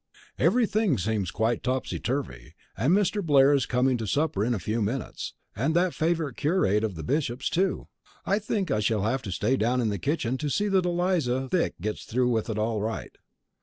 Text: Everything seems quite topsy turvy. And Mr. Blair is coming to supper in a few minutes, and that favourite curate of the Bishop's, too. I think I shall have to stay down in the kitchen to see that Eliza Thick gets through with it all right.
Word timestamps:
Everything 0.39 0.97
seems 0.97 1.29
quite 1.29 1.61
topsy 1.61 1.99
turvy. 1.99 2.55
And 2.75 2.91
Mr. 2.91 3.23
Blair 3.23 3.53
is 3.53 3.67
coming 3.67 3.97
to 3.99 4.07
supper 4.07 4.43
in 4.43 4.55
a 4.55 4.59
few 4.59 4.81
minutes, 4.81 5.35
and 5.55 5.75
that 5.75 5.93
favourite 5.93 6.35
curate 6.37 6.83
of 6.83 6.95
the 6.95 7.03
Bishop's, 7.03 7.51
too. 7.51 7.87
I 8.25 8.39
think 8.39 8.71
I 8.71 8.79
shall 8.79 9.03
have 9.03 9.21
to 9.21 9.31
stay 9.31 9.57
down 9.57 9.79
in 9.79 9.89
the 9.89 9.99
kitchen 9.99 10.39
to 10.39 10.49
see 10.49 10.69
that 10.69 10.87
Eliza 10.87 11.47
Thick 11.51 11.75
gets 11.79 12.05
through 12.05 12.29
with 12.29 12.49
it 12.49 12.57
all 12.57 12.81
right. 12.81 13.15